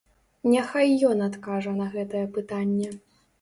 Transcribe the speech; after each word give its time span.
Няхай 0.53 0.89
ён 1.09 1.21
адкажа 1.25 1.75
на 1.83 1.87
гэтае 1.97 2.23
пытанне. 2.39 2.89